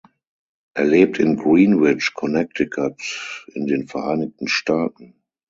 [0.73, 5.21] Er lebt in Greenwich, Connecticut, in den Vereinigten Staaten.